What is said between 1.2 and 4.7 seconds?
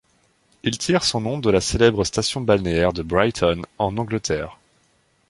nom de la célèbre station balnéaire de Brighton en Angleterre.